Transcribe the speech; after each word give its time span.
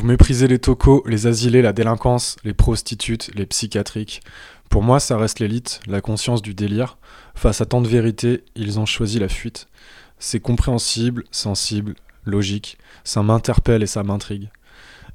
Vous 0.00 0.06
méprisez 0.06 0.48
les 0.48 0.58
tocos, 0.58 1.04
les 1.06 1.26
asilés, 1.26 1.60
la 1.60 1.74
délinquance, 1.74 2.36
les 2.42 2.54
prostitutes, 2.54 3.30
les 3.34 3.44
psychiatriques. 3.44 4.22
Pour 4.70 4.82
moi, 4.82 4.98
ça 4.98 5.18
reste 5.18 5.40
l'élite, 5.40 5.80
la 5.86 6.00
conscience 6.00 6.40
du 6.40 6.54
délire. 6.54 6.96
Face 7.34 7.60
à 7.60 7.66
tant 7.66 7.82
de 7.82 7.86
vérité, 7.86 8.42
ils 8.56 8.80
ont 8.80 8.86
choisi 8.86 9.18
la 9.18 9.28
fuite. 9.28 9.68
C'est 10.18 10.40
compréhensible, 10.40 11.24
sensible, 11.30 11.96
logique, 12.24 12.78
ça 13.04 13.22
m'interpelle 13.22 13.82
et 13.82 13.86
ça 13.86 14.02
m'intrigue. 14.02 14.48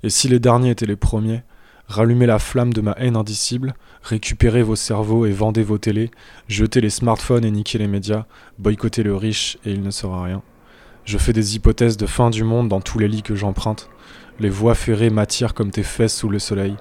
Et 0.03 0.11
si 0.11 0.27
les 0.27 0.37
derniers 0.37 0.69
étaient 0.69 0.85
les 0.85 0.95
premiers, 0.95 1.41
rallumez 1.87 2.27
la 2.27 2.37
flamme 2.37 2.71
de 2.71 2.81
ma 2.81 2.91
haine 2.99 3.15
indicible, 3.15 3.73
récupérez 4.03 4.61
vos 4.61 4.75
cerveaux 4.75 5.25
et 5.25 5.31
vendez 5.31 5.63
vos 5.63 5.79
télés, 5.79 6.11
jetez 6.47 6.79
les 6.79 6.91
smartphones 6.91 7.43
et 7.43 7.49
niquez 7.49 7.79
les 7.79 7.87
médias, 7.87 8.25
boycottez 8.59 9.01
le 9.01 9.15
riche 9.15 9.57
et 9.65 9.71
il 9.71 9.81
ne 9.81 9.89
sera 9.89 10.23
rien. 10.23 10.43
Je 11.05 11.17
fais 11.17 11.33
des 11.33 11.55
hypothèses 11.55 11.97
de 11.97 12.05
fin 12.05 12.29
du 12.29 12.43
monde 12.43 12.69
dans 12.69 12.81
tous 12.81 12.99
les 12.99 13.07
lits 13.07 13.23
que 13.23 13.33
j'emprunte. 13.33 13.89
Les 14.39 14.49
voies 14.49 14.75
ferrées 14.75 15.09
m'attirent 15.09 15.53
comme 15.53 15.71
tes 15.71 15.83
fesses 15.83 16.15
sous 16.15 16.27
le 16.27 16.39
soleil. 16.39 16.75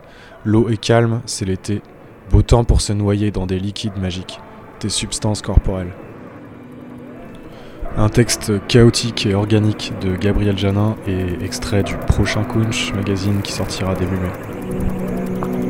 L'eau 0.45 0.69
est 0.69 0.77
calme, 0.77 1.21
c'est 1.25 1.45
l'été. 1.45 1.83
Beau 2.31 2.43
temps 2.43 2.65
pour 2.65 2.81
se 2.81 2.93
noyer 2.93 3.31
dans 3.31 3.47
des 3.47 3.61
liquides 3.61 3.97
magiques, 3.97 4.41
tes 4.81 4.89
substances 4.89 5.41
corporelles. 5.41 5.93
Un 7.97 8.09
texte 8.09 8.67
chaotique 8.67 9.27
et 9.27 9.35
organique 9.35 9.93
de 10.01 10.17
Gabriel 10.17 10.59
Janin 10.59 10.97
et 11.07 11.45
extrait 11.45 11.85
du 11.85 11.97
prochain 11.97 12.43
Kunch 12.43 12.93
magazine 12.93 13.41
qui 13.41 13.53
sortira 13.53 13.95
début 13.95 14.17
mai. 14.17 15.64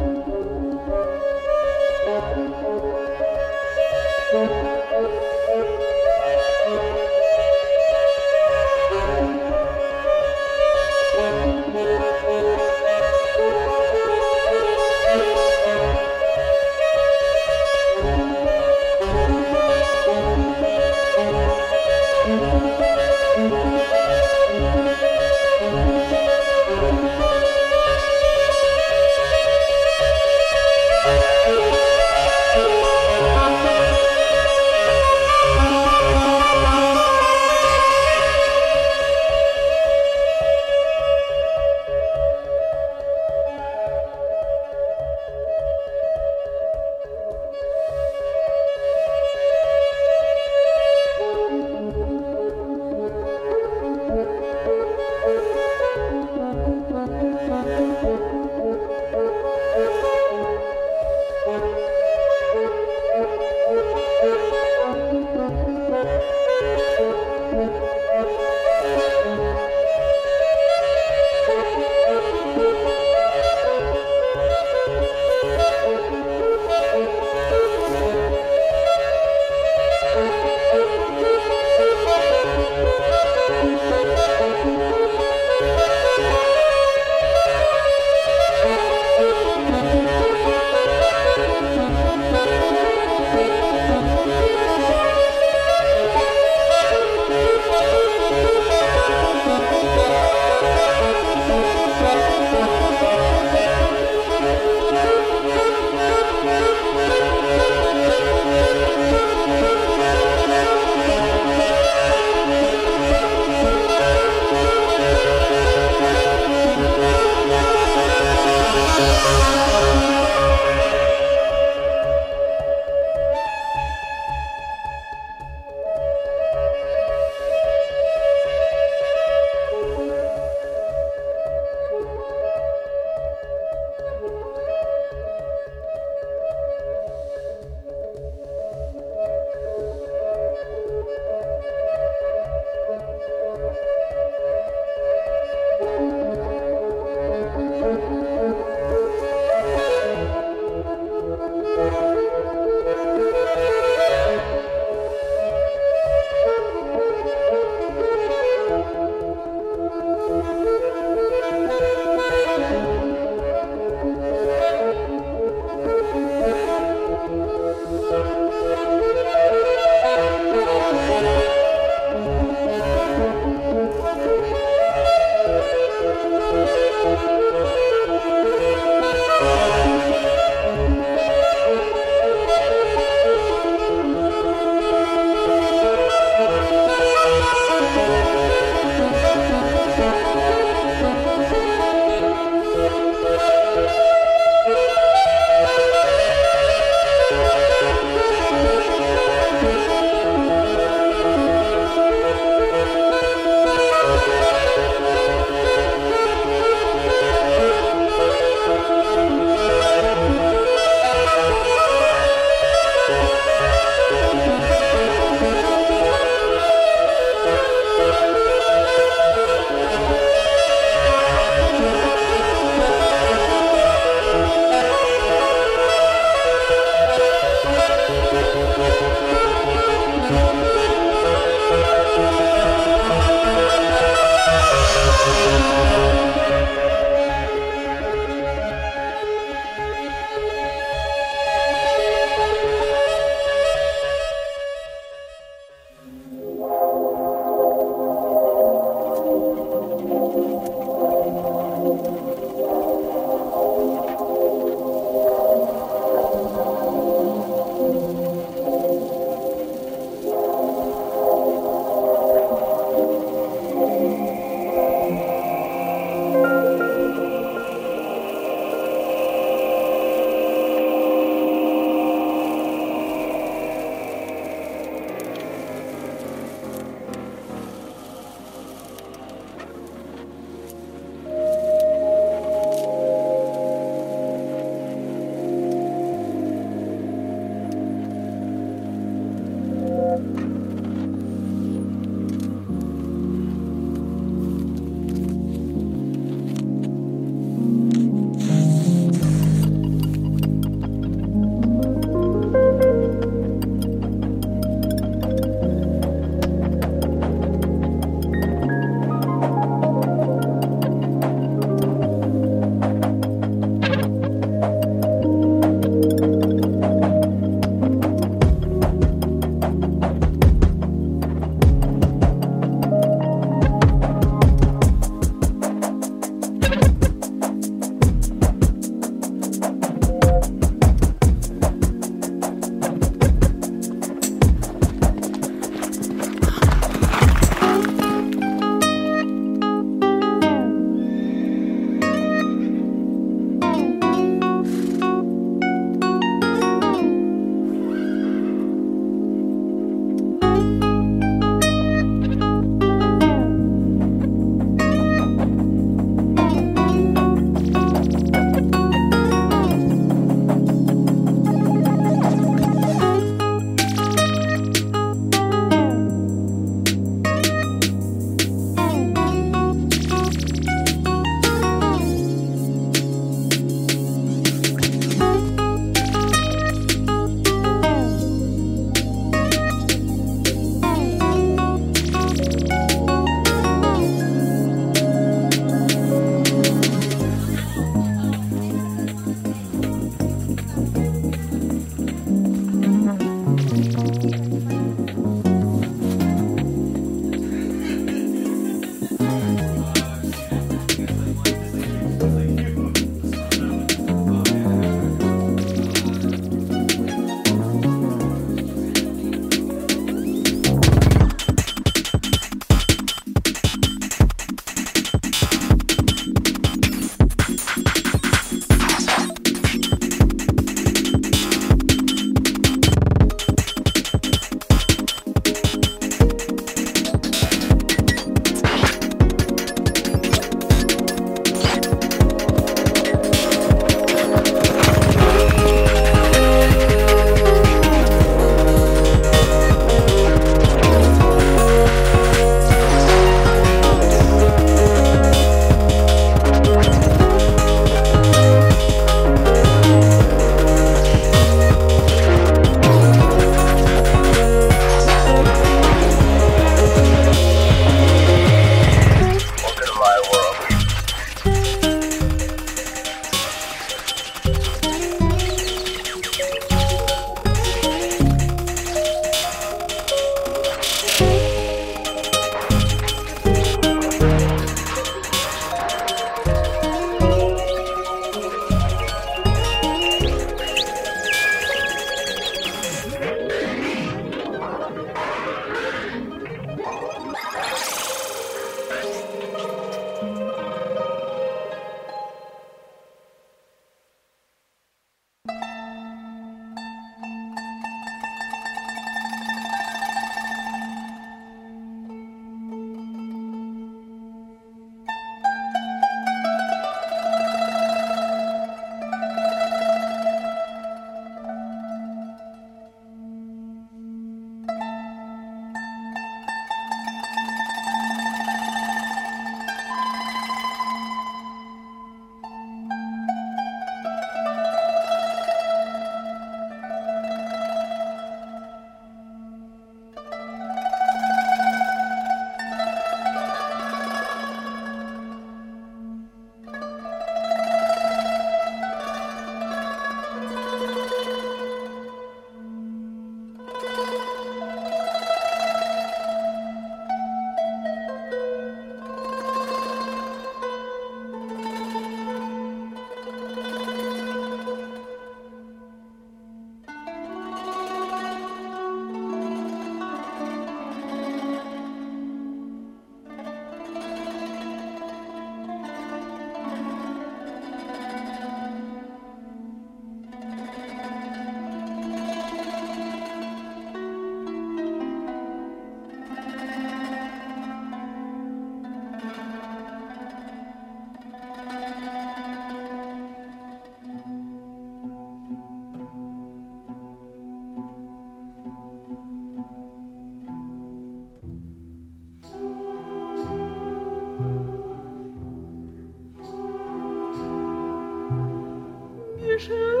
Dankeschön. 599.51 600.00